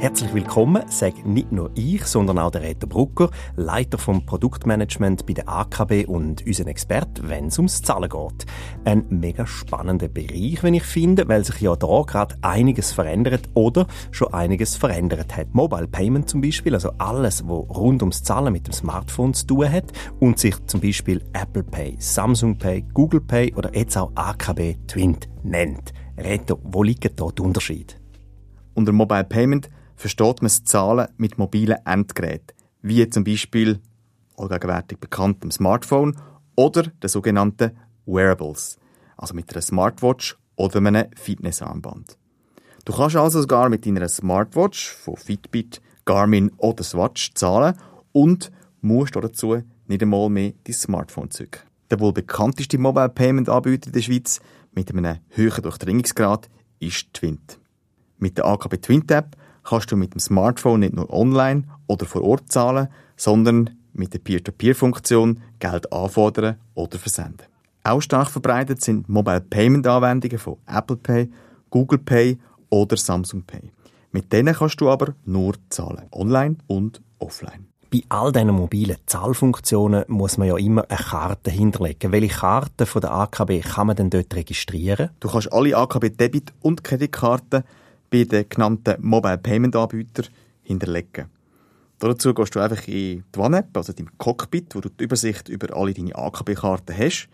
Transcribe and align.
Herzlich 0.00 0.32
willkommen, 0.32 0.84
sage 0.88 1.28
nicht 1.28 1.50
nur 1.50 1.72
ich, 1.74 2.04
sondern 2.04 2.38
auch 2.38 2.52
der 2.52 2.62
Reto 2.62 2.86
Brucker, 2.86 3.30
Leiter 3.56 3.98
vom 3.98 4.24
Produktmanagement 4.24 5.26
bei 5.26 5.32
der 5.32 5.48
AKB 5.48 6.06
und 6.06 6.46
unser 6.46 6.68
Experte, 6.68 7.28
wenn 7.28 7.46
es 7.46 7.58
ums 7.58 7.82
Zahlen 7.82 8.08
geht. 8.08 8.46
Ein 8.84 9.06
mega 9.10 9.44
spannender 9.44 10.06
Bereich, 10.06 10.62
wenn 10.62 10.74
ich 10.74 10.84
finde, 10.84 11.26
weil 11.26 11.44
sich 11.44 11.60
ja 11.60 11.74
da 11.74 12.02
gerade 12.06 12.36
einiges 12.42 12.92
verändert 12.92 13.48
oder 13.54 13.88
schon 14.12 14.32
einiges 14.32 14.76
verändert 14.76 15.36
hat. 15.36 15.52
Mobile 15.52 15.88
Payment 15.88 16.28
zum 16.28 16.42
Beispiel, 16.42 16.74
also 16.74 16.92
alles, 16.98 17.48
wo 17.48 17.62
rund 17.62 18.00
ums 18.00 18.22
Zahlen 18.22 18.52
mit 18.52 18.68
dem 18.68 18.74
Smartphone 18.74 19.34
zu 19.34 19.48
tun 19.48 19.72
hat 19.72 19.90
und 20.20 20.38
sich 20.38 20.54
zum 20.66 20.80
Beispiel 20.80 21.24
Apple 21.32 21.64
Pay, 21.64 21.96
Samsung 21.98 22.56
Pay, 22.56 22.84
Google 22.94 23.20
Pay 23.20 23.52
oder 23.56 23.74
jetzt 23.74 23.96
auch 23.96 24.12
AKB 24.14 24.76
Twint 24.86 25.28
nennt. 25.42 25.92
Reto, 26.16 26.60
wo 26.62 26.84
liegt 26.84 27.20
da 27.20 27.26
der 27.26 27.44
Unterschied? 27.44 28.00
Unter 28.74 28.92
Mobile 28.92 29.24
Payment 29.24 29.68
versteht 29.98 30.40
man 30.40 30.48
das 30.48 30.64
Zahlen 30.64 31.08
mit 31.18 31.38
mobilen 31.38 31.84
Endgeräten, 31.84 32.56
wie 32.82 33.08
zum 33.10 33.24
Beispiel 33.24 33.80
allgegenwärtig 34.36 34.98
bekanntem 34.98 35.50
Smartphone 35.50 36.16
oder 36.54 36.84
den 36.84 37.08
sogenannten 37.08 37.76
Wearables, 38.06 38.78
also 39.16 39.34
mit 39.34 39.52
einer 39.52 39.60
Smartwatch 39.60 40.38
oder 40.56 40.78
einem 40.78 41.06
Fitnessarmband. 41.16 42.16
Du 42.84 42.92
kannst 42.94 43.16
also 43.16 43.40
sogar 43.40 43.68
mit 43.68 43.84
deiner 43.84 44.08
Smartwatch 44.08 44.88
von 44.88 45.16
Fitbit, 45.16 45.82
Garmin 46.04 46.52
oder 46.56 46.84
Swatch 46.84 47.34
zahlen 47.34 47.76
und 48.12 48.50
musst 48.80 49.16
dazu 49.16 49.62
nicht 49.88 50.02
einmal 50.02 50.30
mehr 50.30 50.52
dein 50.64 50.74
Smartphone 50.74 51.30
zücken. 51.30 51.62
Der 51.90 52.00
wohl 52.00 52.12
bekannteste 52.12 52.78
Mobile 52.78 53.08
Payment 53.08 53.48
Anbieter 53.48 53.88
in 53.88 53.92
der 53.92 54.02
Schweiz 54.02 54.40
mit 54.72 54.90
einem 54.90 55.18
höheren 55.30 55.62
Durchdringungsgrad 55.62 56.48
ist 56.78 57.12
Twint. 57.12 57.58
Mit 58.18 58.38
der 58.38 58.46
AKB 58.46 58.76
Twint 58.78 59.10
App 59.10 59.36
kannst 59.68 59.92
du 59.92 59.96
mit 59.96 60.14
dem 60.14 60.20
Smartphone 60.20 60.80
nicht 60.80 60.94
nur 60.94 61.12
online 61.12 61.64
oder 61.86 62.06
vor 62.06 62.22
Ort 62.22 62.50
zahlen, 62.50 62.88
sondern 63.16 63.70
mit 63.92 64.14
der 64.14 64.18
Peer-to-Peer-Funktion 64.18 65.40
Geld 65.58 65.92
anfordern 65.92 66.56
oder 66.74 66.98
versenden. 66.98 67.46
Auch 67.84 68.00
stark 68.00 68.30
verbreitet 68.30 68.82
sind 68.82 69.08
Mobile 69.08 69.40
Payment 69.40 69.86
Anwendungen 69.86 70.38
von 70.38 70.56
Apple 70.66 70.96
Pay, 70.96 71.30
Google 71.70 71.98
Pay 71.98 72.38
oder 72.70 72.96
Samsung 72.96 73.42
Pay. 73.42 73.70
Mit 74.12 74.32
denen 74.32 74.54
kannst 74.54 74.80
du 74.80 74.88
aber 74.88 75.14
nur 75.24 75.54
zahlen, 75.68 76.06
online 76.12 76.56
und 76.66 77.02
offline. 77.18 77.66
Bei 77.90 78.02
all 78.10 78.32
diesen 78.32 78.50
mobilen 78.50 78.98
Zahlfunktionen 79.06 80.04
muss 80.08 80.36
man 80.36 80.48
ja 80.48 80.58
immer 80.58 80.84
eine 80.88 80.98
Karte 80.98 81.50
hinterlegen. 81.50 82.12
Welche 82.12 82.36
Karte 82.40 82.84
von 82.84 83.00
der 83.00 83.12
AKB 83.12 83.60
kann 83.60 83.86
man 83.86 83.96
denn 83.96 84.10
dort 84.10 84.34
registrieren? 84.34 85.10
Du 85.20 85.28
kannst 85.28 85.50
alle 85.52 85.74
AKB 85.74 86.10
Debit- 86.10 86.52
und 86.60 86.84
Kreditkarten 86.84 87.64
bei 88.10 88.24
den 88.24 88.48
genannten 88.48 88.96
Mobile 89.00 89.38
Payment 89.38 89.76
Anbietern 89.76 90.26
hinterlegen. 90.62 91.26
Dazu 91.98 92.32
gehst 92.32 92.54
du 92.54 92.60
einfach 92.60 92.86
in 92.86 93.24
die 93.34 93.38
One-App, 93.38 93.76
also 93.76 93.92
dein 93.92 94.10
Cockpit, 94.18 94.74
wo 94.74 94.80
du 94.80 94.88
die 94.88 95.04
Übersicht 95.04 95.48
über 95.48 95.76
alle 95.76 95.92
deine 95.92 96.14
AKB-Karten 96.14 96.96
hast 96.96 97.28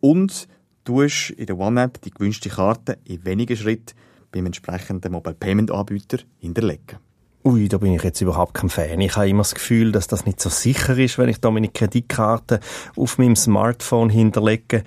und 0.00 0.46
tust 0.84 1.30
in 1.30 1.46
der 1.46 1.58
One-App 1.58 2.00
die 2.02 2.10
gewünschte 2.10 2.48
Karte 2.48 2.98
in 3.04 3.24
wenigen 3.24 3.56
Schritten 3.56 3.96
beim 4.30 4.46
entsprechenden 4.46 5.12
Mobile 5.12 5.34
Payment 5.34 5.70
Anbieter 5.70 6.18
hinterlegen. 6.38 6.98
Ui, 7.46 7.68
da 7.68 7.76
bin 7.76 7.92
ich 7.92 8.02
jetzt 8.02 8.20
überhaupt 8.20 8.54
kein 8.54 8.70
Fan. 8.70 9.00
Ich 9.00 9.16
habe 9.16 9.28
immer 9.28 9.42
das 9.42 9.54
Gefühl, 9.54 9.92
dass 9.92 10.06
das 10.06 10.24
nicht 10.24 10.40
so 10.40 10.48
sicher 10.48 10.96
ist, 10.96 11.18
wenn 11.18 11.28
ich 11.28 11.40
da 11.40 11.50
meine 11.50 11.68
Kreditkarte 11.68 12.60
auf 12.96 13.18
meinem 13.18 13.36
Smartphone 13.36 14.08
hinterlege. 14.08 14.82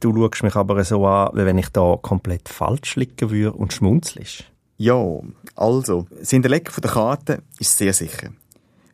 Du 0.00 0.14
schaust 0.14 0.42
mich 0.42 0.56
aber 0.56 0.82
so 0.84 1.06
an, 1.06 1.30
wie 1.34 1.44
wenn 1.44 1.58
ich 1.58 1.68
da 1.68 1.98
komplett 2.00 2.48
falsch 2.48 2.96
liegen 2.96 3.30
würde 3.30 3.52
und 3.52 3.72
schmunzelst. 3.72 4.44
Ja, 4.76 5.20
also, 5.56 6.06
das 6.18 6.30
Hinterlegen 6.30 6.72
der 6.82 6.90
Karte 6.90 7.42
ist 7.58 7.76
sehr 7.76 7.92
sicher. 7.92 8.30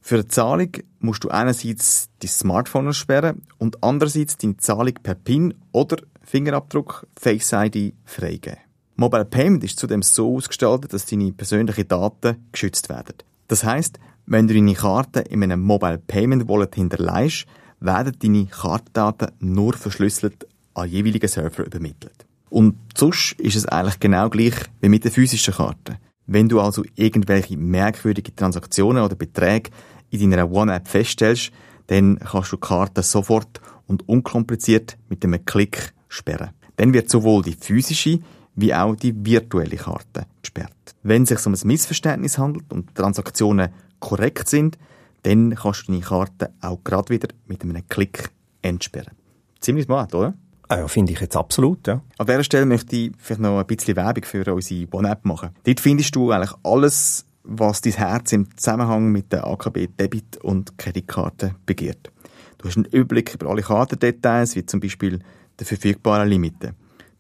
Für 0.00 0.16
eine 0.16 0.28
Zahlung 0.28 0.70
musst 1.00 1.24
du 1.24 1.28
einerseits 1.30 2.08
dein 2.20 2.28
Smartphone 2.28 2.92
sperren 2.92 3.42
und 3.58 3.82
andererseits 3.82 4.36
deine 4.36 4.56
Zahlung 4.56 4.94
per 4.94 5.14
PIN 5.14 5.54
oder 5.72 5.96
Fingerabdruck 6.22 7.06
Face 7.16 7.52
ID 7.52 7.94
freigeben. 8.04 8.58
Mobile 8.96 9.24
Payment 9.24 9.62
ist 9.62 9.78
zudem 9.78 10.02
so 10.02 10.36
ausgestaltet, 10.36 10.92
dass 10.92 11.06
deine 11.06 11.32
persönlichen 11.32 11.86
Daten 11.86 12.46
geschützt 12.50 12.88
werden. 12.88 13.16
Das 13.48 13.62
heißt, 13.62 13.98
wenn 14.26 14.48
du 14.48 14.54
deine 14.54 14.74
Karte 14.74 15.20
in 15.20 15.42
einem 15.42 15.60
Mobile 15.60 15.98
Payment 15.98 16.48
Wallet 16.48 16.74
hinterleihst, 16.74 17.46
werden 17.80 18.16
deine 18.18 18.46
Kartendaten 18.46 19.32
nur 19.40 19.74
verschlüsselt 19.74 20.46
an 20.76 20.88
jeweiligen 20.88 21.28
Server 21.28 21.64
übermittelt. 21.64 22.26
Und 22.48 22.76
sonst 22.96 23.32
ist 23.32 23.56
es 23.56 23.66
eigentlich 23.66 23.98
genau 23.98 24.28
gleich 24.30 24.54
wie 24.80 24.88
mit 24.88 25.04
der 25.04 25.10
physischen 25.10 25.54
Karte. 25.54 25.98
Wenn 26.26 26.48
du 26.48 26.60
also 26.60 26.84
irgendwelche 26.94 27.56
merkwürdige 27.56 28.34
Transaktionen 28.34 29.02
oder 29.02 29.16
Beträge 29.16 29.70
in 30.10 30.30
deiner 30.30 30.50
One-App 30.50 30.88
feststellst, 30.88 31.50
dann 31.88 32.18
kannst 32.18 32.52
du 32.52 32.56
die 32.56 32.60
Karte 32.60 33.02
sofort 33.02 33.60
und 33.86 34.08
unkompliziert 34.08 34.96
mit 35.08 35.24
einem 35.24 35.44
Klick 35.44 35.92
sperren. 36.08 36.50
Dann 36.76 36.92
wird 36.92 37.10
sowohl 37.10 37.42
die 37.42 37.56
physische 37.58 38.20
wie 38.54 38.74
auch 38.74 38.96
die 38.96 39.14
virtuelle 39.14 39.76
Karte 39.76 40.26
gesperrt. 40.40 40.72
Wenn 41.02 41.22
es 41.22 41.28
sich 41.28 41.46
um 41.46 41.52
ein 41.52 41.60
Missverständnis 41.64 42.38
handelt 42.38 42.72
und 42.72 42.94
Transaktionen 42.94 43.70
korrekt 44.00 44.48
sind, 44.48 44.78
dann 45.22 45.54
kannst 45.54 45.82
du 45.82 45.92
deine 45.92 46.02
Karte 46.02 46.52
auch 46.60 46.82
gerade 46.82 47.10
wieder 47.10 47.28
mit 47.46 47.62
einem 47.62 47.86
Klick 47.88 48.30
entsperren. 48.62 49.14
Ziemlich 49.60 49.84
smart, 49.84 50.14
oder? 50.14 50.34
Ah 50.68 50.78
ja, 50.78 50.88
finde 50.88 51.12
ich 51.12 51.20
jetzt 51.20 51.36
absolut, 51.36 51.86
ja. 51.86 52.02
An 52.18 52.26
dieser 52.26 52.42
Stelle 52.42 52.66
möchte 52.66 52.96
ich 52.96 53.12
vielleicht 53.18 53.40
noch 53.40 53.58
ein 53.58 53.66
bisschen 53.66 53.94
Werbung 53.94 54.24
für 54.24 54.52
unsere 54.52 54.88
One-App 54.90 55.24
machen. 55.24 55.50
Dort 55.64 55.80
findest 55.80 56.16
du 56.16 56.32
eigentlich 56.32 56.54
alles, 56.64 57.24
was 57.44 57.80
dein 57.80 57.92
Herz 57.92 58.32
im 58.32 58.48
Zusammenhang 58.56 59.12
mit 59.12 59.32
der 59.32 59.46
AKB 59.46 59.86
Debit- 59.98 60.38
und 60.38 60.76
Kreditkarte 60.76 61.54
begehrt. 61.66 62.10
Du 62.58 62.66
hast 62.66 62.76
einen 62.76 62.86
Überblick 62.86 63.34
über 63.34 63.48
alle 63.48 63.62
Kartendetails, 63.62 64.56
wie 64.56 64.66
zum 64.66 64.80
Beispiel 64.80 65.20
die 65.60 65.64
verfügbaren 65.64 66.28
Limiten. 66.28 66.74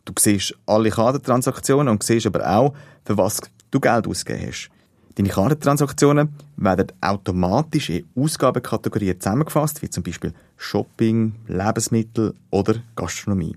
Du 0.04 0.12
siehst 0.18 0.54
alle 0.66 0.90
Kartentransaktionen 0.90 1.88
und 1.88 2.02
siehst 2.02 2.26
aber 2.26 2.48
auch, 2.48 2.74
für 3.04 3.16
was 3.16 3.40
du 3.70 3.78
Geld 3.78 4.08
ausgegeben 4.08 4.48
hast. 4.48 4.70
Deine 5.16 5.30
Kartentransaktionen 5.30 6.28
werden 6.58 6.92
automatisch 7.00 7.88
in 7.88 8.04
Ausgabenkategorien 8.14 9.18
zusammengefasst, 9.18 9.80
wie 9.82 9.88
zum 9.88 10.02
Beispiel 10.02 10.34
Shopping, 10.58 11.32
Lebensmittel 11.48 12.34
oder 12.50 12.74
Gastronomie. 12.96 13.56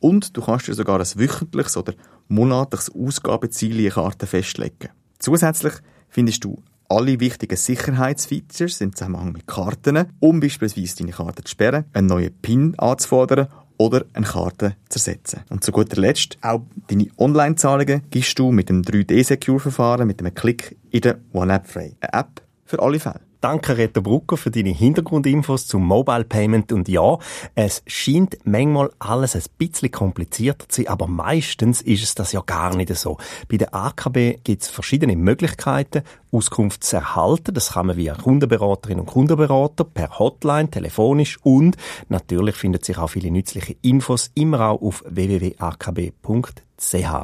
Und 0.00 0.36
du 0.36 0.42
kannst 0.42 0.66
dir 0.66 0.74
sogar 0.74 0.98
ein 0.98 1.06
wöchentliches 1.14 1.76
oder 1.76 1.94
monatliches 2.26 2.92
Ausgabeziel 2.92 3.78
in 3.78 3.92
Karten 3.92 4.26
festlegen. 4.26 4.88
Zusätzlich 5.20 5.74
findest 6.08 6.42
du 6.42 6.60
alle 6.88 7.20
wichtigen 7.20 7.56
Sicherheitsfeatures 7.56 8.80
im 8.80 8.94
Zusammenhang 8.94 9.32
mit 9.32 9.46
Karten, 9.46 10.06
um 10.18 10.40
beispielsweise 10.40 10.96
deine 10.96 11.12
Karte 11.12 11.44
zu 11.44 11.52
sperren, 11.52 11.84
einen 11.92 12.08
neuen 12.08 12.34
PIN 12.42 12.76
anzufordern 12.78 13.46
oder 13.78 14.04
eine 14.12 14.26
Karte 14.26 14.76
zu 14.88 14.98
ersetzen. 14.98 15.40
Und 15.50 15.64
zu 15.64 15.72
guter 15.72 16.00
Letzt, 16.00 16.38
auch 16.42 16.62
deine 16.88 17.06
Online-Zahlungen 17.18 18.02
gibst 18.10 18.38
du 18.38 18.52
mit 18.52 18.68
dem 18.68 18.82
3D-Secure-Verfahren 18.82 20.06
mit 20.06 20.20
einem 20.20 20.34
Klick 20.34 20.76
in 20.90 21.00
der 21.00 21.18
One-App. 21.32 21.64
Eine 21.76 21.94
App 22.00 22.42
für 22.64 22.80
alle 22.80 22.98
Fälle. 22.98 23.20
Danke, 23.40 23.76
Reto 23.76 24.00
Brucker, 24.02 24.36
für 24.36 24.50
deine 24.50 24.70
Hintergrundinfos 24.70 25.66
zum 25.66 25.86
Mobile 25.86 26.24
Payment. 26.24 26.72
Und 26.72 26.88
ja, 26.88 27.18
es 27.54 27.82
scheint 27.86 28.38
manchmal 28.44 28.90
alles 28.98 29.36
ein 29.36 29.42
bisschen 29.58 29.90
komplizierter 29.90 30.68
zu 30.68 30.82
sein, 30.82 30.88
aber 30.88 31.06
meistens 31.06 31.82
ist 31.82 32.02
es 32.02 32.14
das 32.14 32.32
ja 32.32 32.40
gar 32.44 32.74
nicht 32.74 32.92
so. 32.96 33.18
Bei 33.48 33.56
der 33.56 33.74
AKB 33.74 34.38
gibt 34.42 34.62
es 34.62 34.68
verschiedene 34.68 35.14
Möglichkeiten, 35.16 36.02
Auskunft 36.36 36.84
zu 36.84 36.96
erhalten. 36.96 37.54
Das 37.54 37.72
kann 37.72 37.86
man 37.86 37.96
via 37.96 38.14
Kundenberaterinnen 38.14 39.00
und 39.00 39.06
Kundenberater, 39.06 39.84
per 39.84 40.18
Hotline, 40.18 40.70
telefonisch 40.70 41.38
und 41.42 41.76
natürlich 42.08 42.56
findet 42.56 42.84
sich 42.84 42.98
auch 42.98 43.08
viele 43.08 43.30
nützliche 43.30 43.76
Infos 43.82 44.30
immer 44.34 44.68
auch 44.68 44.82
auf 44.82 45.04
www.akb.ch. 45.08 46.62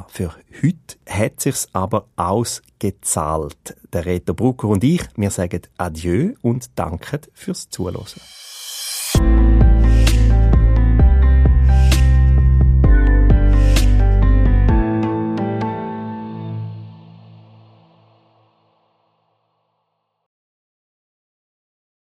Für 0.07 0.35
heute 0.63 0.97
hat 1.07 1.39
sich's 1.39 1.67
aber 1.73 2.07
ausgezahlt. 2.15 3.75
Der 3.91 4.05
Reto 4.05 4.33
Brucker 4.33 4.69
und 4.69 4.83
ich, 4.83 5.03
wir 5.15 5.29
sagen 5.29 5.61
Adieu 5.77 6.33
und 6.41 6.71
danken 6.77 7.21
fürs 7.33 7.69
Zuhören. 7.69 8.05